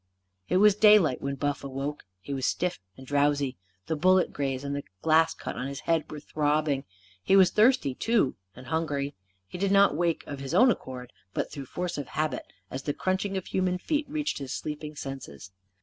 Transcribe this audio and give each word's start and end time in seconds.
It 0.49 0.57
was 0.57 0.73
daylight 0.73 1.21
when 1.21 1.35
Buff 1.35 1.63
awoke. 1.63 2.05
He 2.21 2.33
was 2.33 2.47
stiff 2.47 2.79
and 2.97 3.05
drowsy. 3.05 3.57
The 3.85 3.95
bullet 3.95 4.33
graze 4.33 4.63
and 4.63 4.75
the 4.75 4.81
glass 5.03 5.35
cut 5.35 5.55
on 5.55 5.67
his 5.67 5.81
head 5.81 6.09
were 6.11 6.19
throbbing. 6.19 6.85
He 7.21 7.35
was 7.35 7.51
thirsty, 7.51 7.93
too, 7.93 8.33
and 8.55 8.65
hungry. 8.65 9.13
He 9.47 9.59
did 9.59 9.71
not 9.71 9.95
wake, 9.95 10.23
of 10.25 10.39
his 10.39 10.55
own 10.55 10.71
accord, 10.71 11.13
but 11.35 11.51
through 11.51 11.67
force 11.67 11.99
of 11.99 12.07
habit, 12.07 12.47
as 12.71 12.81
the 12.81 12.95
crunching 12.95 13.37
of 13.37 13.45
human 13.45 13.77
feet 13.77 14.09
reached 14.09 14.39
his 14.39 14.51
sleeping 14.51 14.95
senses. 14.95 15.51